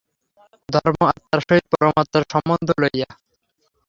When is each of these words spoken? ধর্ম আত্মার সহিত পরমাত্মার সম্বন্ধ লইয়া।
ধর্ম 0.69 0.99
আত্মার 1.11 1.39
সহিত 1.47 1.65
পরমাত্মার 1.73 2.23
সম্বন্ধ 2.33 2.67
লইয়া। 2.81 3.09